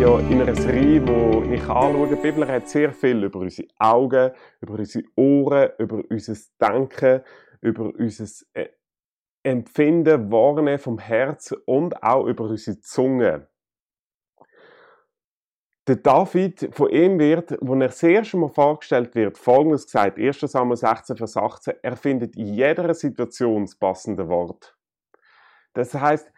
ja 0.00 0.18
in 0.18 0.42
einer 0.42 0.54
Serie, 0.54 1.06
wo 1.06 1.42
ich 1.50 1.62
anschaue, 1.62 2.08
die 2.08 2.16
Bibel 2.16 2.46
hat 2.46 2.68
sehr 2.68 2.92
viel 2.92 3.24
über 3.24 3.38
unsere 3.40 3.68
Augen, 3.78 4.32
über 4.60 4.74
unsere 4.74 5.04
Ohren, 5.16 5.70
über 5.78 6.02
unser 6.10 6.36
Denken, 6.60 7.22
über 7.62 7.92
unser 7.94 8.44
äh, 8.52 8.68
Empfinden, 9.42 10.30
Wahrnehmen 10.30 10.78
vom 10.78 10.98
Herz 10.98 11.54
und 11.64 12.02
auch 12.02 12.26
über 12.26 12.44
unsere 12.44 12.78
Zunge. 12.80 13.48
Der 15.86 15.96
David, 15.96 16.68
von 16.72 16.90
ihm 16.90 17.18
wird, 17.18 17.56
wo 17.60 17.74
er 17.74 17.86
das 17.86 18.02
erste 18.02 18.36
Mal 18.36 18.48
vorgestellt 18.48 19.14
wird, 19.14 19.38
folgendes 19.38 19.86
gesagt, 19.86 20.18
1. 20.18 20.40
Samuel 20.40 20.76
16, 20.76 21.16
Vers 21.16 21.36
18, 21.36 21.74
er 21.82 21.96
findet 21.96 22.36
in 22.36 22.54
jeder 22.54 22.92
Situation 22.92 23.64
das 23.64 23.76
passende 23.76 24.28
Wort. 24.28 24.76
Das 25.72 25.94
heißt, 25.94 26.30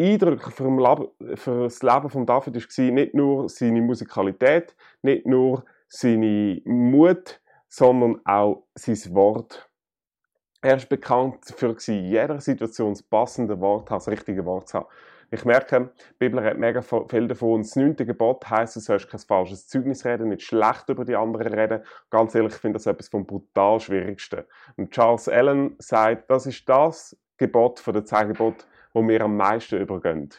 Eindrücke 0.00 0.50
für, 0.50 1.10
für 1.36 1.62
das 1.64 1.82
Leben 1.82 2.10
von 2.10 2.26
David 2.26 2.54
war 2.56 2.84
nicht 2.84 3.14
nur 3.14 3.48
seine 3.48 3.82
Musikalität, 3.82 4.74
nicht 5.02 5.26
nur 5.26 5.64
seine 5.88 6.62
Mut, 6.64 7.40
sondern 7.68 8.20
auch 8.24 8.64
sein 8.74 9.14
Wort. 9.14 9.68
Er 10.62 10.76
ist 10.76 10.88
bekannt 10.88 11.44
für 11.56 11.76
in 11.86 12.04
jeder 12.04 12.40
Situation 12.40 12.92
das 12.92 13.02
passende 13.02 13.60
Wort, 13.60 13.90
das 13.90 14.08
richtige 14.08 14.44
Wort 14.44 14.68
zu 14.68 14.78
haben. 14.78 14.86
Ich 15.32 15.44
merke, 15.44 15.92
die 15.96 16.14
Bibel 16.18 16.42
hat 16.42 16.58
mega 16.58 16.82
viel 16.82 17.28
davon. 17.28 17.62
Das 17.62 17.76
neunte 17.76 18.04
Gebot 18.04 18.50
heisst, 18.50 18.74
du 18.76 18.80
sollst 18.80 19.08
kein 19.08 19.20
falsches 19.20 19.68
Zeugnis 19.68 20.04
reden, 20.04 20.28
nicht 20.28 20.42
schlecht 20.42 20.88
über 20.88 21.04
die 21.04 21.14
anderen 21.14 21.54
reden. 21.54 21.84
Ganz 22.10 22.34
ehrlich, 22.34 22.54
ich 22.54 22.60
finde 22.60 22.78
das 22.78 22.86
etwas 22.86 23.08
vom 23.08 23.26
brutal 23.26 23.78
Schwierigsten. 23.78 24.42
Und 24.76 24.90
Charles 24.90 25.28
Allen 25.28 25.76
sagt, 25.78 26.28
das 26.30 26.46
ist 26.46 26.68
das 26.68 27.16
Gebot 27.36 27.78
von 27.78 27.94
den 27.94 28.04
zehn 28.04 28.28
Geboten, 28.28 28.64
wo 28.92 29.02
mir 29.02 29.22
am 29.22 29.36
meisten 29.36 29.80
übergehen. 29.80 30.30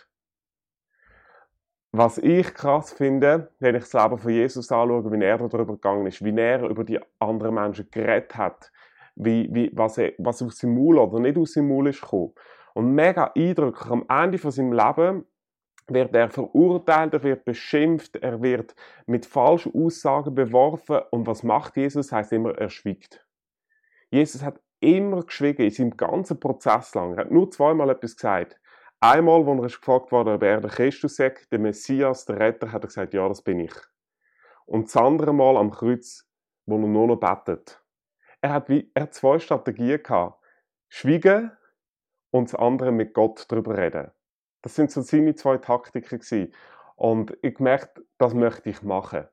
Was 1.93 2.17
ich 2.17 2.53
krass 2.53 2.93
finde, 2.93 3.51
wenn 3.59 3.75
ich 3.75 3.83
das 3.83 3.93
Leben 3.93 4.17
von 4.17 4.31
Jesus 4.31 4.71
anschaue, 4.71 5.11
wie 5.11 5.23
er 5.23 5.37
darüber 5.37 5.73
gegangen 5.73 6.07
ist, 6.07 6.23
wie 6.23 6.37
er 6.37 6.63
über 6.63 6.85
die 6.85 6.99
anderen 7.19 7.55
Menschen 7.55 7.91
geredet 7.91 8.37
hat, 8.37 8.71
wie, 9.15 9.49
wie, 9.51 9.71
was, 9.73 9.97
er, 9.97 10.13
was 10.17 10.41
aus 10.41 10.57
seinem 10.57 10.75
Maul 10.75 10.99
oder 10.99 11.19
nicht 11.19 11.37
aus 11.37 11.53
seinem 11.53 11.67
Maul 11.67 11.89
ist 11.89 12.01
gekommen. 12.01 12.33
Und 12.73 12.93
mega 12.93 13.31
eindrücklich, 13.35 13.91
am 13.91 14.05
Ende 14.07 14.37
von 14.37 14.51
seinem 14.51 14.71
Leben 14.71 15.25
wird 15.87 16.15
er 16.15 16.29
verurteilt, 16.29 17.13
er 17.13 17.23
wird 17.23 17.43
beschimpft, 17.43 18.15
er 18.15 18.41
wird 18.41 18.73
mit 19.05 19.25
falschen 19.25 19.73
Aussagen 19.75 20.33
beworfen. 20.33 21.01
Und 21.11 21.27
was 21.27 21.43
macht 21.43 21.75
Jesus? 21.75 22.13
Heißt 22.13 22.31
immer, 22.31 22.57
er 22.57 22.69
schwiegt. 22.69 23.25
Jesus 24.09 24.43
hat 24.43 24.61
immer 24.81 25.23
geschwiegen, 25.23 25.65
in 25.65 25.71
seinem 25.71 25.97
ganzen 25.97 26.39
Prozess 26.39 26.93
lang. 26.93 27.13
Er 27.13 27.25
hat 27.25 27.31
nur 27.31 27.49
zweimal 27.49 27.89
etwas 27.89 28.15
gesagt. 28.15 28.59
Einmal, 28.99 29.47
als 29.47 29.73
er 29.73 29.79
gefragt 29.79 30.11
wurde, 30.11 30.33
ob 30.33 30.43
er 30.43 30.61
der 30.61 30.69
Christus 30.69 31.15
sagt, 31.15 31.51
der 31.51 31.59
Messias, 31.59 32.25
der 32.25 32.39
Retter, 32.39 32.71
hat 32.71 32.83
er 32.83 32.87
gesagt, 32.87 33.13
ja, 33.13 33.27
das 33.27 33.41
bin 33.41 33.59
ich. 33.59 33.73
Und 34.65 34.85
das 34.85 34.97
andere 34.97 35.33
Mal 35.33 35.57
am 35.57 35.71
Kreuz, 35.71 36.27
wo 36.65 36.75
er 36.75 36.87
nur 36.87 37.07
noch 37.07 37.15
betet. 37.17 37.83
Er 38.41 38.53
hat, 38.53 38.69
wie, 38.69 38.91
er 38.93 39.03
hat 39.03 39.13
zwei 39.13 39.39
Strategien 39.39 40.01
gehabt. 40.03 40.43
Schwiegen 40.89 41.51
und 42.31 42.51
das 42.51 42.59
andere 42.59 42.91
mit 42.91 43.13
Gott 43.13 43.45
darüber 43.49 43.77
reden. 43.77 44.11
Das 44.61 44.75
sind 44.75 44.91
so 44.91 45.01
seine 45.01 45.35
zwei 45.35 45.57
Taktiken 45.57 46.19
gewesen. 46.19 46.53
Und 46.95 47.37
ich 47.41 47.59
merkte, 47.59 48.05
das 48.17 48.33
möchte 48.33 48.69
ich 48.69 48.83
machen. 48.83 49.27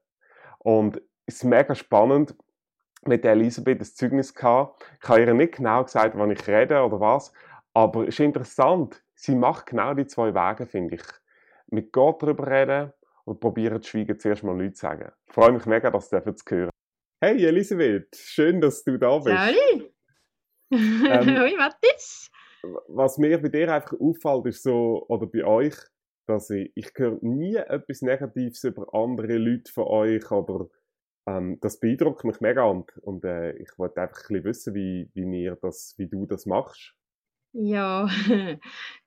Und 0.59 1.03
es 1.27 1.37
ist 1.37 1.45
mega 1.45 1.75
spannend, 1.75 2.35
mit 3.07 3.25
der 3.25 3.33
Elisabeth 3.33 3.81
das 3.81 3.95
Zeugnis 3.95 4.35
gehabt. 4.35 4.85
Ich 5.03 5.09
habe 5.09 5.21
ihr 5.21 5.35
nicht 5.35 5.57
genau 5.57 5.85
gesagt, 5.85 6.17
wann 6.17 6.31
ich 6.31 6.47
rede 6.47 6.83
oder 6.83 7.01
was, 7.01 7.33
aber 7.75 8.03
es 8.03 8.09
ist 8.09 8.21
interessant. 8.21 9.03
Sie 9.15 9.35
macht 9.35 9.67
genau 9.67 9.95
die 9.95 10.07
zwei 10.07 10.35
Wege, 10.35 10.67
finde 10.67 10.97
ich. 10.97 11.03
Mit 11.69 11.93
Gott 11.93 12.23
darüber 12.23 12.47
reden 12.47 12.93
und 13.25 13.41
probieren 13.41 13.83
zu 13.83 13.91
schweigen, 13.91 14.19
zuerst 14.19 14.43
mal 14.43 14.57
Leute 14.57 14.75
zu 14.75 14.83
sagen. 14.83 15.13
Ich 15.27 15.35
freue 15.35 15.53
mich 15.53 15.67
mega, 15.67 15.91
das 15.91 16.09
zu 16.09 16.21
hören. 16.21 16.71
Hey 17.21 17.45
Elisabeth, 17.45 18.15
schön, 18.17 18.61
dass 18.61 18.85
du 18.85 18.97
da 18.97 19.19
bist. 19.19 19.37
Salut! 19.37 19.93
Ähm, 20.71 21.39
Hoi, 21.41 21.55
was 21.59 22.31
Was 22.89 23.19
mir 23.19 23.41
bei 23.41 23.49
dir 23.49 23.73
einfach 23.73 23.99
auffällt, 23.99 24.47
ist 24.47 24.63
so, 24.63 25.05
oder 25.09 25.27
bei 25.27 25.45
euch, 25.45 25.75
dass 26.27 26.51
ich, 26.51 26.71
ich 26.75 26.91
höre 26.95 27.19
nie 27.23 27.57
etwas 27.57 28.03
Negatives 28.03 28.63
über 28.65 28.93
andere 28.95 29.37
Leute 29.37 29.73
von 29.73 29.85
euch 29.85 30.31
oder 30.31 30.69
ähm, 31.29 31.59
das 31.61 31.81
beeindruckt 31.81 32.25
mich 32.25 32.41
mega 32.41 32.65
und, 32.65 32.97
und 32.99 33.25
äh, 33.25 33.53
ich 33.53 33.79
wollte 33.79 34.01
einfach 34.01 34.31
ein 34.31 34.43
bisschen 34.43 34.45
wissen, 34.45 34.75
wie, 34.75 35.11
wie, 35.15 35.43
ihr 35.43 35.57
das, 35.57 35.95
wie 35.99 36.07
du 36.07 36.27
das 36.27 36.47
machst. 36.47 36.95
Ja, 37.53 38.09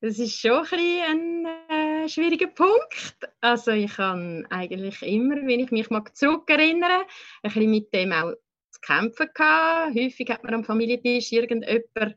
das 0.02 0.20
ist 0.20 0.40
schon 0.40 0.52
ein, 0.52 0.62
bisschen 0.64 1.46
ein 1.70 2.06
äh, 2.06 2.10
schwieriger 2.10 2.48
Punkt. 2.48 3.16
Also 3.40 3.72
ich 3.72 3.96
kann 3.96 4.46
eigentlich 4.50 5.02
immer, 5.04 5.36
wenn 5.36 5.60
ich 5.60 5.72
mich 5.72 5.90
mal 5.90 6.04
zurückerinnere, 6.14 7.06
ein 7.44 7.52
bisschen 7.52 7.72
mit 7.72 7.94
dem 7.94 8.12
auch 8.12 8.34
zu 8.72 8.82
kämpfen 8.82 9.30
gehabt. 9.34 9.96
Häufig 9.96 10.30
hat 10.30 10.44
man 10.44 10.56
am 10.56 10.64
Familientisch 10.64 11.32
irgendjemand 11.32 12.16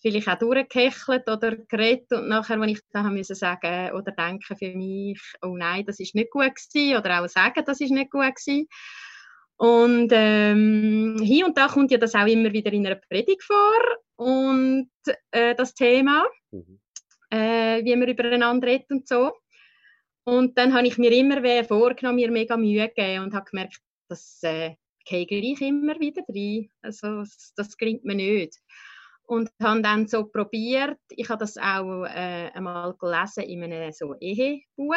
vielleicht 0.00 0.28
auch 0.28 0.38
durchgehechelt 0.38 1.28
oder 1.28 1.56
geredet 1.56 2.12
und 2.12 2.28
nachher, 2.28 2.60
wenn 2.60 2.68
ich 2.68 2.80
dann 2.92 3.12
müssen 3.12 3.34
sagen 3.34 3.92
oder 3.92 4.12
denken 4.12 4.56
für 4.56 4.74
mich, 4.74 5.20
oh 5.42 5.56
nein, 5.56 5.84
das 5.84 5.98
ist 5.98 6.14
nicht 6.14 6.30
gut 6.30 6.54
gewesen 6.54 6.98
oder 6.98 7.20
auch 7.20 7.28
sagen, 7.28 7.64
das 7.66 7.80
ist 7.80 7.90
nicht 7.90 8.10
gut 8.10 8.22
gewesen, 8.22 8.68
und 9.58 10.10
ähm, 10.12 11.18
hier 11.22 11.46
und 11.46 11.56
da 11.56 11.68
kommt 11.68 11.90
ja 11.90 11.98
das 11.98 12.14
auch 12.14 12.26
immer 12.26 12.52
wieder 12.52 12.72
in 12.72 12.86
einer 12.86 12.96
Predigt 12.96 13.42
vor 13.42 13.80
und 14.16 14.90
äh, 15.30 15.54
das 15.54 15.74
Thema, 15.74 16.26
mhm. 16.50 16.80
äh, 17.30 17.82
wie 17.84 17.96
man 17.96 18.08
übereinander 18.08 18.66
redet 18.66 18.90
und 18.90 19.08
so. 19.08 19.32
Und 20.24 20.58
dann 20.58 20.74
habe 20.74 20.86
ich 20.86 20.98
mir 20.98 21.12
immer 21.12 21.64
vorgenommen, 21.64 22.16
mir 22.16 22.30
mega 22.30 22.56
Mühe 22.56 22.88
gegeben 22.88 23.24
und 23.24 23.34
habe 23.34 23.48
gemerkt, 23.48 23.78
das 24.08 24.40
äh, 24.42 24.74
gehe 25.04 25.26
ich 25.28 25.60
immer 25.62 25.98
wieder 26.00 26.22
rein. 26.28 26.68
Also 26.82 27.20
das, 27.20 27.52
das 27.56 27.76
gelingt 27.76 28.04
mir 28.04 28.16
nicht. 28.16 28.58
Und 29.22 29.50
habe 29.62 29.82
dann 29.82 30.06
so 30.06 30.24
probiert, 30.24 30.98
ich 31.10 31.28
habe 31.28 31.40
das 31.40 31.56
auch 31.56 32.04
äh, 32.04 32.50
einmal 32.52 32.94
gelesen 32.94 33.44
in 33.44 33.62
einem 33.62 33.92
so 33.92 34.14
Ehebuch 34.20 34.94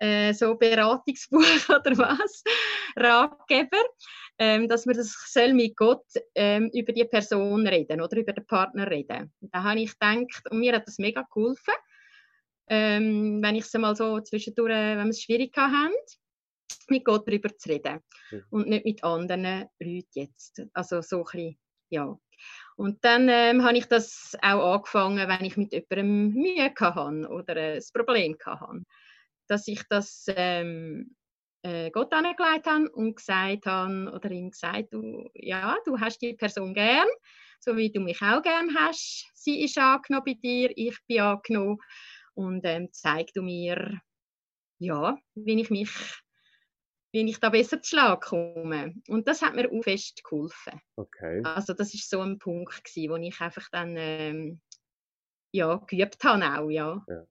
äh, 0.00 0.32
so 0.32 0.56
Beratungsbuch 0.56 1.38
oder 1.68 1.96
was, 1.98 2.42
Ratgeber, 2.96 3.84
ähm, 4.38 4.66
dass 4.66 4.86
man 4.86 4.96
das 4.96 5.14
soll 5.32 5.52
mit 5.52 5.76
Gott 5.76 6.06
ähm, 6.34 6.70
über 6.72 6.92
die 6.92 7.04
Person 7.04 7.66
reden 7.66 8.00
oder 8.00 8.16
über 8.16 8.32
den 8.32 8.46
Partner 8.46 8.90
reden. 8.90 9.32
da 9.40 9.62
habe 9.62 9.80
ich 9.80 9.92
gedacht, 9.98 10.50
und 10.50 10.60
mir 10.60 10.74
hat 10.74 10.86
das 10.86 10.98
mega 10.98 11.22
geholfen, 11.22 11.74
ähm, 12.68 13.42
wenn 13.42 13.56
ich 13.56 13.64
es 13.64 13.74
mal 13.74 13.94
so 13.94 14.20
zwischendurch, 14.20 14.70
wenn 14.70 15.04
wir 15.04 15.10
es 15.10 15.22
schwierig 15.22 15.56
haben, 15.56 15.92
mit 16.88 17.04
Gott 17.04 17.28
darüber 17.28 17.56
zu 17.56 17.68
reden 17.68 18.00
mhm. 18.30 18.44
und 18.50 18.68
nicht 18.68 18.84
mit 18.84 19.04
anderen 19.04 19.68
Leuten 19.78 20.06
jetzt. 20.14 20.62
Also 20.72 21.02
so 21.02 21.18
ein 21.18 21.24
bisschen, 21.24 21.58
ja. 21.90 22.18
Und 22.76 23.04
dann 23.04 23.28
ähm, 23.28 23.62
habe 23.64 23.76
ich 23.76 23.86
das 23.86 24.34
auch 24.40 24.76
angefangen, 24.76 25.28
wenn 25.28 25.44
ich 25.44 25.58
mit 25.58 25.72
jemandem 25.72 26.32
Mühe 26.32 26.72
hatte 26.74 27.28
oder 27.28 27.56
ein 27.56 27.82
Problem 27.92 28.36
hatte 28.46 28.84
dass 29.50 29.66
ich 29.66 29.82
das 29.88 30.26
ähm, 30.28 31.16
äh, 31.62 31.90
Gott 31.90 32.12
angelegt 32.12 32.66
habe 32.66 32.90
und 32.90 33.16
gesagt 33.16 33.66
habe, 33.66 34.12
oder 34.14 34.30
ihm 34.30 34.50
gesagt, 34.50 34.92
du, 34.92 35.28
ja, 35.34 35.76
du 35.84 35.98
hast 35.98 36.22
die 36.22 36.34
Person 36.34 36.72
gern, 36.72 37.08
so 37.58 37.76
wie 37.76 37.90
du 37.90 38.00
mich 38.00 38.22
auch 38.22 38.42
gern 38.42 38.74
hast. 38.76 39.28
Sie 39.34 39.62
ist 39.62 39.76
angenommen 39.76 40.24
bei 40.24 40.34
dir, 40.34 40.70
ich 40.76 40.96
bin 41.06 41.20
angenommen. 41.20 41.78
Und 42.34 42.62
ähm, 42.64 42.88
zeig 42.92 43.32
du 43.34 43.42
mir, 43.42 44.00
ja, 44.78 45.18
wie 45.34 45.60
ich 45.60 45.70
mich, 45.70 45.90
wie 47.12 47.28
ich 47.28 47.40
da 47.40 47.50
besser 47.50 47.82
zu 47.82 47.88
Schlag 47.90 48.22
komme. 48.22 48.94
Und 49.08 49.26
das 49.26 49.42
hat 49.42 49.54
mir 49.54 49.70
auch 49.70 49.82
fest 49.82 50.22
geholfen. 50.24 50.80
Okay. 50.96 51.42
Also 51.42 51.74
das 51.74 51.92
ist 51.92 52.08
so 52.08 52.20
ein 52.20 52.38
Punkt 52.38 52.84
gewesen, 52.84 53.10
wo 53.10 53.16
ich 53.16 53.40
einfach 53.40 53.68
dann 53.70 53.96
ähm, 53.98 54.60
ja, 55.52 55.76
geübt 55.86 56.22
habe 56.22 56.44
auch, 56.44 56.70
ja. 56.70 57.04
ja. 57.08 57.26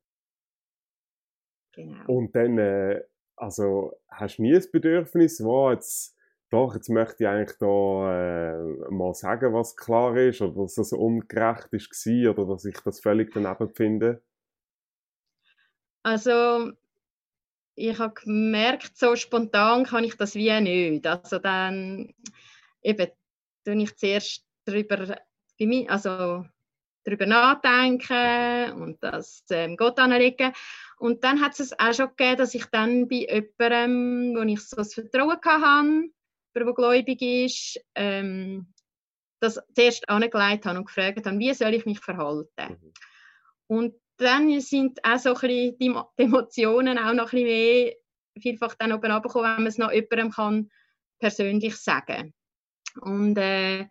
Genau. 1.74 2.04
Und 2.08 2.36
dann, 2.36 2.58
äh, 2.58 3.04
also, 3.36 3.94
hast 4.10 4.38
du 4.38 4.44
nie 4.44 4.54
das 4.54 4.72
Bedürfnis, 4.72 5.44
wo 5.44 5.72
jetzt, 5.72 6.16
doch, 6.50 6.76
jetzt 6.76 6.90
möchte 6.90 7.24
ich 7.24 7.28
eigentlich 7.30 7.58
da 7.60 8.52
äh, 8.52 8.92
mal 8.92 9.14
sagen, 9.14 9.54
was 9.54 9.76
klar 9.76 10.16
ist, 10.18 10.42
oder 10.42 10.64
dass 10.64 10.76
das 10.76 10.94
ungerecht 10.94 11.70
ist 11.72 12.08
oder 12.08 12.46
dass 12.46 12.66
ich 12.66 12.80
das 12.84 13.00
völlig 13.00 13.34
daneben 13.34 13.70
finde? 13.70 14.22
Also, 16.04 16.72
ich 17.76 17.98
habe 17.98 18.14
gemerkt, 18.14 18.98
so 18.98 19.16
spontan 19.16 19.86
kann 19.86 20.04
ich 20.04 20.18
das 20.18 20.36
wie 20.36 20.60
nicht. 20.60 21.08
Also 21.08 21.40
dann, 21.40 22.14
eben, 22.82 23.08
tue 23.64 23.84
ich 23.84 23.96
zuerst 23.96 24.46
darüber, 24.66 25.16
also 25.88 26.46
darüber 27.10 27.26
nachdenken 27.26 28.82
und 28.82 29.04
das 29.04 29.44
ähm, 29.52 29.78
Gott 29.78 30.00
anlegen. 30.00 30.54
Und 30.98 31.24
dann 31.24 31.42
hat 31.42 31.60
es 31.60 31.78
auch 31.80 31.94
schon 31.94 32.10
gegeben, 32.10 32.38
dass 32.38 32.54
ich 32.54 32.66
dann 32.66 33.08
bei 33.08 33.28
jemandem, 33.60 34.36
wo 34.36 34.42
ich 34.44 34.62
so 34.62 34.78
das 34.78 34.94
Vertrauen 34.94 35.38
hatte, 35.44 36.10
der 36.56 36.74
gläubig 36.74 37.22
ist, 37.22 37.80
ähm, 37.96 38.74
das 39.40 39.60
zuerst 39.74 40.08
angelegt 40.10 40.66
habe 40.66 40.80
und 40.80 40.86
gefragt 40.86 41.26
habe, 41.26 41.40
wie 41.40 41.54
soll 41.54 41.74
ich 41.74 41.86
mich 41.86 42.00
verhalten. 42.00 42.50
Mhm. 42.58 42.94
Und 43.68 43.96
dann 44.18 44.60
sind 44.60 45.00
auch 45.04 45.18
so 45.18 45.34
ein 45.34 45.40
bisschen 45.40 45.78
die 45.78 45.96
Emotionen 46.18 46.98
auch 46.98 47.14
noch 47.14 47.32
ein 47.32 47.44
bisschen 47.44 47.46
mehr 47.46 47.94
vielfach 48.40 48.76
dann 48.76 48.94
oben 48.94 49.12
runterkommen, 49.12 49.52
wenn 49.52 49.64
man 49.64 49.68
es 49.68 49.78
noch 49.78 49.92
jemandem 49.92 50.32
kann 50.32 50.72
persönlich 51.20 51.76
sagen 51.78 52.34
und 53.02 53.38
äh, 53.38 53.88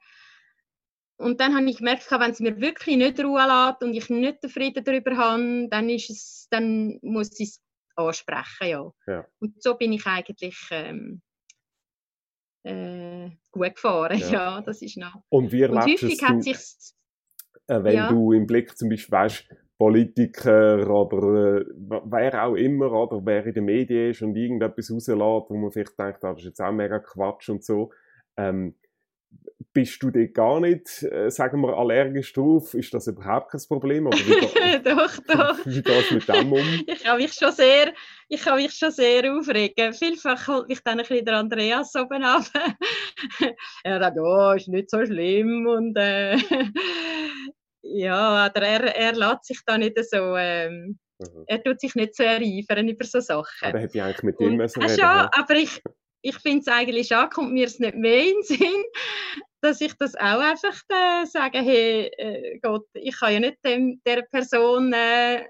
und 1.18 1.40
dann 1.40 1.54
habe 1.54 1.68
ich 1.68 1.78
gemerkt, 1.78 2.10
wenn 2.10 2.30
es 2.30 2.40
mir 2.40 2.60
wirklich 2.60 2.96
nicht 2.96 3.22
Ruhe 3.22 3.40
lässt 3.40 3.82
und 3.82 3.94
ich 3.94 4.08
nicht 4.08 4.42
den 4.42 4.50
Frieden 4.50 4.84
darüber 4.84 5.16
habe, 5.16 5.68
dann, 5.68 5.88
ist 5.88 6.10
es, 6.10 6.46
dann 6.50 6.98
muss 7.02 7.38
ich 7.40 7.48
es 7.48 7.62
ansprechen. 7.96 8.68
Ja. 8.68 8.92
ja. 9.06 9.26
Und 9.40 9.62
so 9.62 9.74
bin 9.74 9.92
ich 9.92 10.06
eigentlich 10.06 10.56
ähm, 10.70 11.20
äh, 12.62 13.30
gut 13.50 13.74
gefahren. 13.74 14.18
Ja. 14.18 14.28
ja. 14.32 14.60
das 14.60 14.80
ist 14.80 14.96
noch. 14.96 15.22
Und 15.28 15.50
wie 15.50 15.62
erlebst 15.62 15.86
und 15.86 16.10
häufig 16.10 16.22
hat 16.22 16.42
sich 16.42 16.58
äh, 17.68 17.82
wenn 17.84 17.96
ja. 17.96 18.08
du 18.08 18.32
im 18.32 18.46
Blick 18.46 18.76
zum 18.76 18.88
Beispiel 18.88 19.12
weißt, 19.12 19.48
Politiker 19.76 20.90
oder 20.90 21.58
äh, 21.58 21.64
wer 22.04 22.44
auch 22.44 22.54
immer, 22.54 22.90
oder 22.92 23.24
wer 23.24 23.46
in 23.46 23.54
den 23.54 23.64
Medien 23.64 24.10
ist 24.10 24.22
und 24.22 24.34
irgendetwas 24.34 24.90
rauslässt, 24.90 25.50
wo 25.50 25.56
man 25.56 25.70
vielleicht 25.70 25.98
denkt, 25.98 26.24
ah, 26.24 26.30
das 26.32 26.40
ist 26.40 26.46
jetzt 26.46 26.60
auch 26.60 26.72
mega 26.72 26.98
Quatsch 26.98 27.48
und 27.48 27.64
so. 27.64 27.92
Ähm, 28.36 28.74
bist 29.78 30.02
du 30.02 30.10
dort 30.10 30.34
gar 30.34 30.58
nicht, 30.58 31.04
äh, 31.04 31.30
sagen 31.30 31.60
wir, 31.60 31.76
allergisch 31.76 32.32
drauf? 32.32 32.74
Ist 32.74 32.92
das 32.92 33.06
überhaupt 33.06 33.52
kein 33.52 33.60
Problem? 33.68 34.08
Oder 34.08 34.18
wie, 34.18 34.82
doch, 34.82 35.16
doch. 35.24 35.56
Wie 35.66 35.82
gehst 35.82 36.10
du 36.10 36.14
mit 36.16 36.28
dem 36.28 36.52
um? 36.52 36.84
Ich 36.88 37.04
kann 37.04 37.16
mich 37.16 37.32
schon 37.32 37.52
sehr, 37.52 37.92
ich 38.28 38.42
kann 38.42 38.56
mich 38.56 38.72
schon 38.72 38.90
sehr 38.90 39.32
aufregen. 39.32 39.92
Vielfach 39.92 40.48
holt 40.48 40.66
mich 40.66 40.80
dann 40.82 40.98
ein 40.98 41.06
bisschen 41.06 41.24
der 41.24 41.36
Andreas 41.36 41.94
oben 41.94 42.24
ab. 42.24 42.42
er 43.84 44.00
sagt, 44.00 44.18
oh, 44.18 44.52
ist 44.56 44.66
nicht 44.66 44.90
so 44.90 45.06
schlimm 45.06 45.68
und 45.68 45.96
äh, 45.96 46.36
ja, 47.82 48.46
aber 48.46 48.62
er, 48.62 48.96
er 48.96 49.12
lässt 49.12 49.44
sich 49.44 49.60
da 49.64 49.78
nicht 49.78 49.96
so... 50.10 50.36
Ähm, 50.36 50.98
mhm. 51.20 51.44
Er 51.46 51.62
tut 51.62 51.80
sich 51.80 51.94
nicht 51.94 52.16
so 52.16 52.24
ereifern 52.24 52.88
über 52.88 53.04
so 53.04 53.20
Sachen. 53.20 53.68
Aber 53.68 53.78
hätte 53.78 53.96
ich 53.96 54.02
eigentlich 54.02 54.22
mit 54.24 54.40
ihm 54.40 54.56
müssen 54.56 54.82
reden. 54.82 54.94
Schon, 54.94 55.04
ja, 55.04 55.30
aber 55.32 55.54
ich, 55.54 55.80
ich 56.22 56.36
finde 56.38 56.62
es 56.62 56.66
eigentlich 56.66 57.06
schon, 57.06 57.30
kommt 57.30 57.52
mir 57.52 57.66
es 57.66 57.78
nicht 57.78 57.94
mehr 57.94 58.22
in 58.22 58.34
den 58.34 58.42
Sinn, 58.42 58.84
dass 59.60 59.80
ich 59.80 59.94
das 59.94 60.14
auch 60.14 60.40
einfach 60.40 60.80
äh, 60.88 61.26
sage, 61.26 61.58
hey 61.58 62.10
äh, 62.16 62.58
Gott, 62.60 62.86
ich 62.94 63.18
kann 63.18 63.32
ja 63.34 63.40
nicht 63.40 63.58
dem, 63.64 64.00
der 64.06 64.22
Person, 64.22 64.92
äh, 64.92 65.42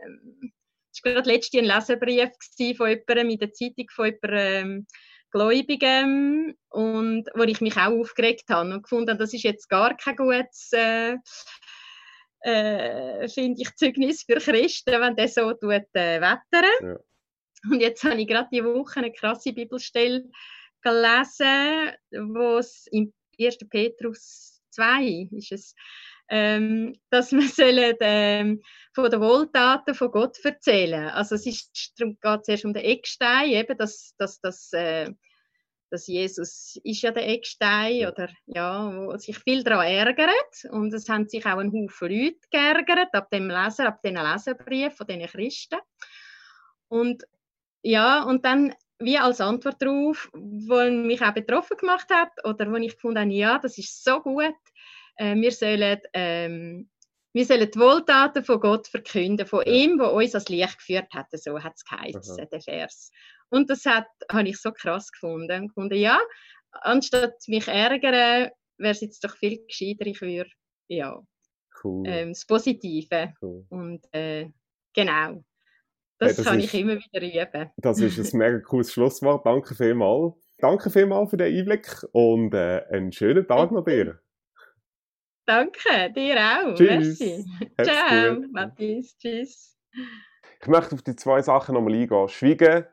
es 0.93 1.05
war 1.05 1.13
gerade 1.13 1.31
letztens 1.31 1.63
ein 1.63 1.77
Leserbrief 1.77 2.31
von 2.77 2.89
jemandem 2.89 3.31
in 3.31 3.39
der 3.39 3.53
Zeitung 3.53 3.87
von 3.91 4.07
jemandem 4.07 4.31
ähm, 4.33 4.87
Gläubigen 5.31 6.57
und 6.71 7.25
wo 7.35 7.43
ich 7.43 7.61
mich 7.61 7.77
auch 7.77 7.93
aufgeregt 7.93 8.45
habe 8.49 8.73
und 8.73 8.83
gefunden 8.83 9.19
das 9.19 9.35
ist 9.35 9.43
jetzt 9.43 9.69
gar 9.69 9.95
kein 9.95 10.17
gutes 10.17 10.71
äh, 10.73 11.17
äh, 12.41 13.29
finde 13.29 13.61
ich 13.61 13.75
Zeugnis 13.77 14.23
für 14.23 14.37
Christen, 14.37 15.01
wenn 15.01 15.17
der 15.17 15.29
so 15.29 15.53
tut, 15.53 15.85
äh, 15.95 16.21
wettern. 16.21 16.41
Ja. 16.81 16.97
Und 17.71 17.81
jetzt 17.81 18.05
habe 18.05 18.21
ich 18.21 18.29
gerade 18.29 18.49
die 18.53 18.65
Woche 18.65 19.01
eine 19.01 19.13
krasse 19.13 19.53
Bibelstelle 19.53 20.31
gelesen, 20.83 21.93
wo 22.35 22.59
es 22.59 22.87
im 22.93 23.13
1. 23.39 23.59
Petrus 23.69 24.61
2 24.71 25.29
ist 25.33 25.53
es, 25.53 25.75
ähm, 26.29 26.95
dass 27.11 27.33
wir 27.33 27.49
sollen, 27.49 27.97
ähm, 28.01 28.63
von 28.95 29.11
den 29.11 29.21
Wohltaten 29.21 29.95
von 29.95 30.11
Gott 30.11 30.39
erzählen. 30.45 31.09
Also 31.09 31.35
es 31.37 31.47
ist, 31.47 31.95
darum 31.99 32.19
geht 32.21 32.41
es 32.43 32.49
erst 32.49 32.65
um 32.65 32.75
den 32.75 32.85
Eckstein, 32.85 33.51
eben, 33.51 33.77
dass, 33.79 34.15
dass, 34.19 34.41
dass, 34.41 34.73
äh, 34.73 35.11
dass 35.91 36.07
Jesus 36.07 36.79
ist 36.85 37.03
ja 37.03 37.13
der 37.13 37.29
Eckstein 37.29 38.09
oder 38.09 38.29
ja, 38.47 38.93
wo 38.95 39.17
sich 39.17 39.39
viel 39.39 39.65
daran 39.65 39.87
ärgert 39.87 40.65
und 40.71 40.93
es 40.93 41.09
haben 41.09 41.29
sich 41.29 41.47
auch 41.47 41.59
ein 41.59 41.73
Haufen 41.73 42.09
Leute 42.11 42.39
geärgert 42.51 43.15
ab 43.15 43.31
dem 43.31 43.49
Leser, 43.49 43.89
ab 43.89 44.03
diesen 44.03 44.19
Leserbrief 44.19 44.97
von 44.97 45.07
diesen 45.07 45.27
Christen. 45.27 45.79
Und 46.89 47.25
ja, 47.83 48.23
und 48.25 48.45
dann 48.45 48.75
wie 49.01 49.19
als 49.19 49.41
Antwort 49.41 49.81
darauf, 49.81 50.29
wo 50.33 50.91
mich 50.91 51.23
auch 51.23 51.35
betroffen 51.35 51.77
gemacht 51.77 52.09
hat 52.11 52.33
oder 52.45 52.71
wo 52.71 52.77
ich 52.77 52.95
gefunden 52.95 53.21
habe, 53.21 53.33
ja, 53.33 53.59
das 53.59 53.79
ist 53.79 54.03
so 54.03 54.21
gut, 54.21 54.55
äh, 55.17 55.35
wir, 55.37 55.53
sollen, 55.53 55.99
ähm, 56.15 56.91
wir 57.33 57.45
sollen 57.45 57.71
die 57.71 57.79
Wohltaten 57.79 58.45
von 58.45 58.61
Gott 58.61 58.89
verkünden, 58.89 59.47
von 59.47 59.65
ja. 59.67 59.73
ihm, 59.73 59.99
der 59.99 60.13
uns 60.13 60.35
als 60.35 60.49
Licht 60.49 60.79
geführt 60.79 61.13
hat, 61.15 61.27
so 61.33 61.63
hat 61.63 61.75
es 61.77 61.85
geheißen, 61.85 62.49
der 62.51 62.61
Vers. 62.61 63.11
Und 63.51 63.71
das 63.71 63.85
hat, 63.87 64.09
habe 64.31 64.49
ich 64.49 64.61
so 64.61 64.73
krass 64.73 65.11
gefunden. 65.11 65.65
Ich 65.65 65.69
gefunden, 65.69 65.97
ja, 65.97 66.19
anstatt 66.73 67.35
mich 67.47 67.69
ärgern, 67.69 68.51
wäre 68.79 68.93
es 68.93 69.01
jetzt 69.01 69.23
doch 69.25 69.37
viel 69.37 69.65
gescheiter, 69.67 70.07
ich 70.07 70.21
würde, 70.21 70.51
ja, 70.89 71.21
cool. 71.85 72.05
ähm, 72.07 72.31
das 72.31 72.47
Positive. 72.47 73.33
Cool. 73.41 73.65
Und 73.69 74.07
äh, 74.13 74.49
genau. 74.95 75.45
Das, 76.19 76.37
das 76.37 76.47
kann 76.47 76.59
ist, 76.59 76.75
ich 76.75 76.81
immer 76.81 76.97
wieder 76.97 77.47
üben. 77.47 77.71
Das 77.77 78.01
ist 78.01 78.35
ein 78.35 78.39
mega 78.39 78.59
cooles 78.59 78.93
Schlusswort. 78.93 79.47
Danke 79.47 79.75
vielmals. 79.75 80.35
Danke 80.59 80.91
vielmals 80.91 81.31
für 81.31 81.37
den 81.37 81.57
Einblick 81.57 82.05
und 82.13 82.53
äh, 82.55 82.83
einen 82.91 83.13
schönen 83.13 83.47
Tag 83.47 83.71
noch 83.71 83.85
dir. 83.85 84.19
Danke, 85.47 86.13
dir 86.15 86.37
auch. 86.37 86.75
Tschüss. 86.75 87.21
Merci. 87.21 87.45
Ciao, 87.83 88.37
Matthias. 88.53 89.17
Tschüss. 89.17 89.79
Ich 90.61 90.67
möchte 90.67 90.95
auf 90.95 91.03
die 91.03 91.15
zwei 91.15 91.41
Sachen 91.41 91.75
nochmal 91.75 91.95
eingehen. 91.95 92.29
Schweigen 92.29 92.85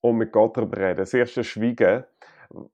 und 0.00 0.16
mit 0.16 0.32
Gott 0.32 0.56
darüber 0.56 0.78
reden. 0.78 0.98
Das 0.98 1.12
erste 1.12 1.42
Schweigen. 1.42 2.04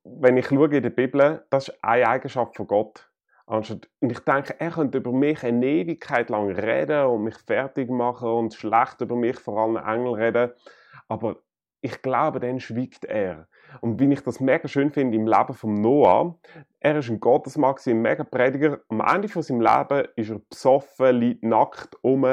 Wenn 0.04 0.36
ich 0.36 0.46
schaue 0.46 0.76
in 0.76 0.82
der 0.82 0.90
Bibel, 0.90 1.44
das 1.48 1.68
ist 1.68 1.82
eine 1.82 2.06
Eigenschaft 2.06 2.56
von 2.56 2.66
Gott. 2.66 3.09
Und 3.50 3.88
ich 4.00 4.20
denke, 4.20 4.60
er 4.60 4.70
könnte 4.70 4.98
über 4.98 5.10
mich 5.10 5.42
eine 5.42 5.66
Ewigkeit 5.66 6.30
lang 6.30 6.50
reden 6.50 7.06
und 7.06 7.24
mich 7.24 7.36
fertig 7.36 7.90
machen 7.90 8.28
und 8.28 8.54
schlecht 8.54 9.00
über 9.00 9.16
mich 9.16 9.40
vor 9.40 9.58
allen 9.58 9.74
Engeln 9.74 10.14
reden. 10.14 10.52
Aber 11.08 11.42
ich 11.80 12.00
glaube, 12.00 12.38
dann 12.38 12.60
schwiegt 12.60 13.06
er. 13.06 13.48
Und 13.80 13.98
wie 13.98 14.12
ich 14.12 14.20
das 14.20 14.38
mega 14.38 14.68
schön 14.68 14.92
finde 14.92 15.16
im 15.16 15.26
Leben 15.26 15.54
von 15.54 15.74
Noah, 15.74 16.38
er 16.78 16.98
ist 16.98 17.10
ein 17.10 17.18
Gottesmann, 17.18 17.74
ein 17.84 18.00
mega 18.00 18.22
Prediger. 18.22 18.82
Am 18.88 19.00
Ende 19.00 19.28
von 19.28 19.42
seinem 19.42 19.62
Leben 19.62 20.06
ist 20.14 20.30
er 20.30 20.38
besoffen, 20.38 21.16
liegt 21.16 21.42
nackt 21.42 21.96
um 22.02 22.24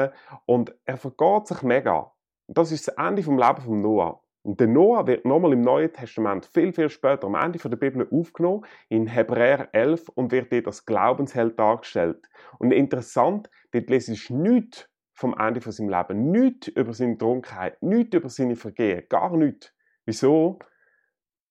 und 0.46 0.72
er 0.84 0.96
vergeht 0.98 1.48
sich 1.48 1.62
mega. 1.62 2.12
das 2.46 2.70
ist 2.70 2.86
das 2.86 2.94
Ende 2.96 3.24
vom 3.24 3.38
Leben 3.38 3.60
von 3.60 3.82
Noah. 3.82 4.20
Und 4.42 4.60
der 4.60 4.68
Noah 4.68 5.06
wird 5.06 5.24
nochmal 5.24 5.52
im 5.52 5.60
Neuen 5.60 5.92
Testament 5.92 6.46
viel, 6.46 6.72
viel 6.72 6.88
später 6.88 7.26
am 7.26 7.34
Ende 7.34 7.58
der 7.58 7.76
Bibel 7.76 8.08
aufgenommen, 8.10 8.64
in 8.88 9.06
Hebräer 9.06 9.68
11, 9.72 10.08
und 10.10 10.32
wird 10.32 10.52
dort 10.52 10.66
als 10.66 10.86
Glaubensheld 10.86 11.58
dargestellt. 11.58 12.28
Und 12.58 12.72
interessant, 12.72 13.50
dort 13.72 13.90
lese 13.90 14.12
ich 14.12 14.30
nichts 14.30 14.88
vom 15.12 15.36
Ende 15.36 15.60
von 15.60 15.72
seinem 15.72 15.90
Leben, 15.90 16.30
nichts 16.30 16.68
über 16.68 16.94
seine 16.94 17.18
Trunkenheit, 17.18 17.82
nichts 17.82 18.14
über 18.14 18.28
seine 18.28 18.54
Vergehen, 18.54 19.04
gar 19.08 19.36
nichts. 19.36 19.74
Wieso? 20.06 20.60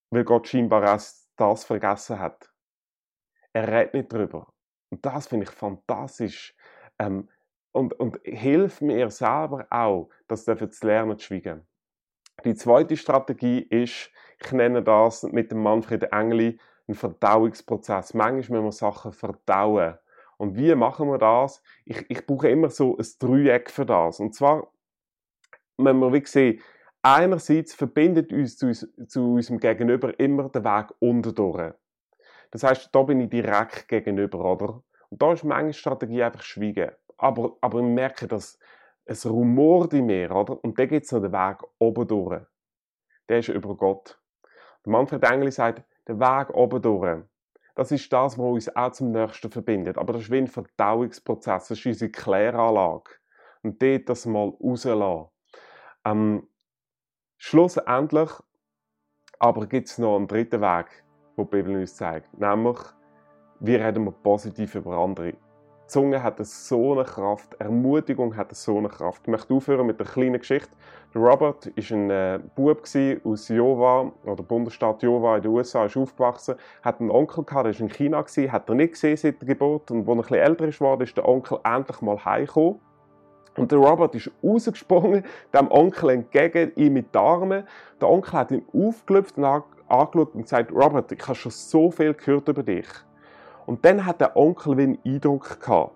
Weil 0.09 0.23
Gott 0.23 0.47
scheinbar 0.47 0.83
erst 0.83 1.29
das 1.35 1.65
vergessen 1.65 2.17
hat. 2.17 2.49
Er 3.53 3.67
redet 3.67 3.93
nicht 3.93 4.13
drüber. 4.13 4.47
Und 4.89 5.05
das 5.05 5.27
finde 5.27 5.43
ich 5.43 5.51
fantastisch. 5.51 6.55
Ähm, 6.97 7.29
und, 7.73 7.93
und 7.99 8.19
hilft 8.23 8.81
mir 8.81 9.09
selber 9.11 9.67
auch, 9.69 10.09
das 10.27 10.45
zu 10.45 10.55
lernen 10.81 11.17
zu 11.19 11.25
schweigen. 11.25 11.67
Die 12.45 12.55
zweite 12.55 12.97
Strategie 12.97 13.59
ist, 13.59 14.11
ich 14.39 14.51
nenne 14.51 14.83
das 14.83 15.23
mit 15.23 15.51
dem 15.51 15.63
Manfred 15.63 16.11
Engeli 16.11 16.59
einen 16.87 16.95
Verdauungsprozess. 16.95 18.13
Manchmal 18.13 18.61
müssen 18.61 18.65
wir 18.65 18.71
Sachen 18.71 19.11
verdauen. 19.11 19.95
Und 20.37 20.55
wie 20.55 20.73
machen 20.75 21.09
wir 21.09 21.17
das? 21.17 21.61
Ich, 21.85 22.05
ich 22.09 22.25
brauche 22.25 22.49
immer 22.49 22.69
so 22.69 22.95
ein 22.97 23.05
Dreieck 23.19 23.71
für 23.71 23.85
das. 23.85 24.19
Und 24.19 24.35
zwar, 24.35 24.67
wenn 25.77 25.97
wir 25.97 26.13
wie 26.13 26.25
sehen, 26.25 26.61
einerseits 27.01 27.73
verbindet 27.73 28.31
uns 28.31 28.57
zu, 28.57 28.71
zu 28.71 29.33
unserem 29.33 29.59
Gegenüber 29.59 30.17
immer 30.19 30.49
der 30.49 30.63
Weg 30.63 30.93
unterdurch. 30.99 31.73
Das 32.51 32.63
heißt, 32.63 32.89
da 32.93 33.01
bin 33.03 33.19
ich 33.21 33.29
direkt 33.29 33.87
gegenüber, 33.87 34.39
oder? 34.45 34.83
Und 35.09 35.21
da 35.21 35.33
ist 35.33 35.43
meine 35.43 35.73
Strategie 35.73 36.23
einfach 36.23 36.43
schweigen. 36.43 36.91
Aber, 37.17 37.57
aber 37.61 37.79
ich 37.79 37.85
merke, 37.85 38.27
dass 38.27 38.59
es 39.07 39.25
rumort 39.25 39.93
in 39.93 40.05
mir, 40.05 40.31
oder? 40.35 40.63
Und 40.63 40.77
dann 40.77 40.87
gibt 40.87 41.05
es 41.05 41.11
noch 41.11 41.21
den 41.21 41.31
Weg 41.31 41.57
oben 41.79 42.07
durch. 42.07 42.41
Der 43.29 43.39
ist 43.39 43.49
über 43.49 43.75
Gott. 43.75 44.19
Der 44.85 44.91
Manfred 44.91 45.23
Engel 45.23 45.51
sagt, 45.51 45.83
der 46.07 46.19
Weg 46.19 46.49
oben 46.53 46.81
durch. 46.81 47.23
Das 47.75 47.91
ist 47.91 48.11
das, 48.11 48.37
was 48.37 48.45
uns 48.45 48.75
auch 48.75 48.91
zum 48.91 49.11
Nächsten 49.11 49.51
verbindet. 49.51 49.97
Aber 49.97 50.13
das 50.13 50.23
ist 50.23 50.31
wie 50.31 50.37
ein 50.37 50.47
Verdauungsprozess. 50.47 51.67
Das 51.67 51.77
ist 51.77 51.85
unsere 51.85 52.11
Kläranlage. 52.11 53.11
Und 53.63 53.81
dort 53.81 54.09
das 54.09 54.25
mal 54.25 54.53
rauslassen. 54.59 55.29
Ähm, 56.05 56.47
schlussendlich 57.37 58.31
aber 59.39 59.67
gibt 59.67 59.87
es 59.87 59.97
noch 59.97 60.15
einen 60.15 60.27
dritten 60.27 60.61
Weg, 60.61 60.87
den 61.37 61.45
die 61.45 61.49
Bibel 61.51 61.75
uns 61.75 61.95
zeigt. 61.95 62.37
Nämlich, 62.39 62.77
wie 63.59 63.75
reden 63.75 64.05
wir 64.05 64.11
positiv 64.11 64.75
über 64.75 64.97
andere. 64.97 65.33
Die 65.87 65.91
Zunge 65.93 66.21
hat 66.21 66.45
so 66.45 66.91
eine 66.91 67.05
Kraft, 67.05 67.53
Ermutigung 67.59 68.35
hat 68.35 68.53
so 68.53 68.77
eine 68.77 68.89
Kraft. 68.89 69.21
Ich 69.23 69.29
möchte 69.29 69.53
aufhören 69.53 69.87
mit 69.87 69.97
einer 70.01 70.09
kleinen 70.09 70.37
Geschichte. 70.37 70.75
Der 71.15 71.21
Robert 71.21 71.65
war 71.65 71.97
ein 71.97 72.09
äh, 72.09 72.39
Bub 72.55 72.81
aus 73.23 73.49
Iowa, 73.49 74.11
oder 74.25 74.43
Bundesstaat 74.43 75.01
Iowa 75.01 75.37
in 75.37 75.43
den 75.43 75.51
USA, 75.51 75.85
ist 75.85 75.95
aufgewachsen, 75.95 76.55
hat 76.81 76.99
einen 76.99 77.09
Onkel 77.09 77.45
gehabt, 77.45 77.67
der 77.67 77.73
war 77.73 77.79
in 77.79 77.87
China, 77.87 78.25
hat 78.51 78.67
er 78.67 78.75
nicht 78.75 78.93
gesehen 78.95 79.15
seit 79.15 79.41
der 79.41 79.47
Geburt. 79.47 79.89
Und 79.89 79.99
als 79.99 80.07
er 80.07 80.11
ein 80.11 80.17
bisschen 80.17 80.35
älter 80.35 80.67
ist, 80.67 80.81
ist 81.09 81.15
der 81.15 81.25
Onkel 81.25 81.57
endlich 81.63 82.01
mal 82.01 82.25
heimgekommen. 82.25 82.81
Und 83.55 83.71
der 83.71 83.79
Robert 83.79 84.13
ist 84.13 84.29
rausgesprungen, 84.43 85.23
dem 85.53 85.71
Onkel 85.71 86.09
entgegen, 86.09 86.73
ihm 86.75 86.95
mit 86.95 87.15
den 87.15 87.21
Armen. 87.21 87.63
Der 88.01 88.09
Onkel 88.09 88.33
hat 88.33 88.51
ihn 88.51 88.65
aufgelöpft 88.73 89.37
und 89.37 89.45
angeschaut 89.45 90.35
und 90.35 90.41
gesagt, 90.41 90.69
Robert, 90.73 91.13
ich 91.13 91.23
habe 91.25 91.35
schon 91.35 91.53
so 91.53 91.91
viel 91.91 92.13
gehört 92.13 92.49
über 92.49 92.61
dich. 92.61 92.87
Und 93.67 93.83
dann 93.83 94.05
hat 94.05 94.21
der 94.21 94.35
Onkel 94.35 94.77
wie 94.77 94.83
einen 94.83 94.99
Eindruck 95.05 95.59
gehabt. 95.59 95.91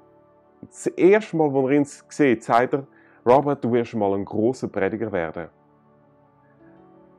Das 0.62 0.88
erste 0.88 1.38
Mal, 1.38 1.50
als 1.56 1.66
er 1.66 1.72
ihn 1.72 1.86
sieht, 1.86 2.44
sagt 2.44 2.74
er, 2.74 2.86
Robert, 3.26 3.64
du 3.64 3.72
wirst 3.72 3.96
mal 3.96 4.14
ein 4.14 4.26
großer 4.26 4.68
Prediger 4.68 5.12
werden. 5.12 5.48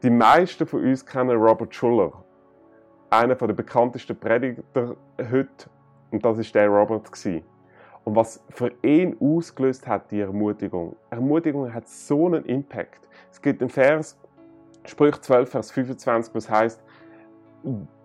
Die 0.02 0.10
meisten 0.10 0.66
von 0.66 0.84
uns 0.84 1.06
kennen 1.06 1.36
Robert 1.36 1.74
Schuller, 1.74 2.12
einer 3.08 3.34
der 3.34 3.54
bekanntesten 3.54 4.14
Prediger 4.16 4.62
heute. 5.18 5.70
Und 6.10 6.24
das 6.24 6.38
ist 6.38 6.54
der 6.54 6.68
Robert. 6.68 7.10
Und 8.04 8.16
was 8.16 8.44
für 8.50 8.72
ihn 8.82 9.16
ausgelöst 9.20 9.86
hat, 9.86 10.10
die 10.10 10.20
Ermutigung. 10.20 10.96
Ermutigung 11.08 11.72
hat 11.72 11.88
so 11.88 12.26
einen 12.26 12.44
Impact. 12.44 13.08
Es 13.30 13.40
gibt 13.40 13.62
einen 13.62 13.70
Vers, 13.70 14.18
Sprüch 14.84 15.18
12, 15.18 15.50
Vers 15.50 15.70
25, 15.70 16.34
was 16.34 16.50
heißt, 16.50 16.82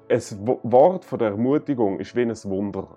ein 0.09 0.21
Wort 0.63 1.05
von 1.05 1.19
der 1.19 1.29
Ermutigung 1.29 1.99
ist 1.99 2.15
wie 2.15 2.21
ein 2.21 2.31
Wunder. 2.45 2.87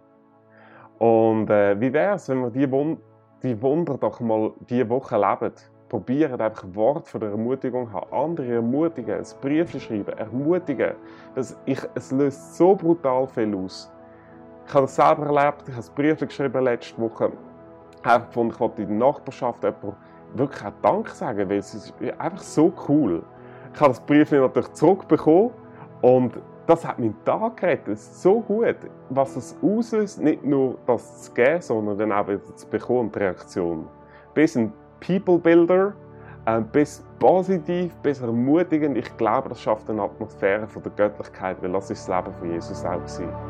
Und 0.99 1.51
äh, 1.51 1.81
wie 1.81 1.93
wäre 1.93 2.15
es, 2.15 2.29
wenn 2.29 2.43
wir 2.43 2.51
die, 2.51 2.71
Wund 2.71 3.01
die 3.43 3.61
Wunder 3.63 3.97
doch 3.99 4.21
mal 4.21 4.53
diese 4.69 4.89
Woche 4.89 5.17
leben? 5.17 5.55
Probieren 5.89 6.41
einfach 6.41 6.65
ein 6.65 6.77
Wort 6.77 7.09
von 7.09 7.21
der 7.21 7.31
Ermutigung 7.31 7.93
haben. 7.93 8.13
Andere 8.13 8.55
ermutigen, 8.55 9.17
ein 9.17 9.27
Brief 9.41 9.71
schreiben, 9.83 10.17
ermutigen. 10.17 10.93
Das, 11.35 11.59
ich, 11.65 11.81
es 11.95 12.13
löst 12.13 12.57
so 12.57 12.77
brutal 12.77 13.27
viel 13.27 13.57
aus. 13.57 13.91
Ich 14.67 14.75
habe 14.75 14.85
das 14.85 14.95
selber 14.95 15.27
erlebt, 15.27 15.65
ich 15.67 15.75
habe 15.75 15.85
ein 15.85 15.95
Brief 15.97 16.21
geschrieben 16.21 16.63
letzte 16.63 17.01
Woche. 17.01 17.33
Ich 17.99 18.09
habe 18.09 18.27
gefunden, 18.27 18.53
ich 18.53 18.61
wollte 18.61 18.83
in 18.83 18.89
der 18.89 18.99
Nachbarschaft 18.99 19.65
jemandem 19.65 19.95
wirklich 20.35 20.65
auch 20.65 20.73
Dank 20.83 21.09
sagen, 21.09 21.49
weil 21.51 21.59
es 21.59 21.75
ist 21.75 21.95
einfach 22.19 22.43
so 22.43 22.73
cool. 22.89 23.25
Ich 23.75 23.81
habe 23.81 23.91
das 23.91 24.01
Brief 24.01 24.31
natürlich 24.31 24.73
zurückbekommen 24.75 25.51
und 26.03 26.39
das 26.71 26.87
hat 26.87 27.01
meinen 27.01 27.17
Tag 27.25 27.57
gerettet. 27.57 27.99
So 27.99 28.41
gut, 28.41 28.77
was 29.09 29.35
es 29.35 29.57
auslöst, 29.61 30.21
nicht 30.21 30.45
nur 30.45 30.79
das 30.87 31.25
zu 31.25 31.33
geben, 31.33 31.61
sondern 31.61 31.99
dann 31.99 32.13
auch 32.13 32.29
wieder 32.29 32.55
zu 32.55 32.69
bekommen, 32.69 33.11
die 33.13 33.19
Reaktion. 33.19 33.89
Bis 34.35 34.57
ein 34.57 34.73
People-Builder, 35.01 35.95
äh, 36.47 36.61
bis 36.61 37.05
positiv, 37.19 37.93
bis 37.97 38.21
ermutigend. 38.21 38.97
Ich 38.97 39.17
glaube, 39.17 39.49
das 39.49 39.61
schafft 39.61 39.91
eine 39.91 40.03
Atmosphäre 40.03 40.69
von 40.69 40.83
der 40.85 40.93
Göttlichkeit, 40.93 41.61
weil 41.61 41.73
das 41.73 41.91
ist 41.91 42.09
das 42.09 42.25
Leben 42.25 42.39
von 42.39 42.51
Jesus 42.53 42.85
auch 42.85 42.99
gewesen. 42.99 43.50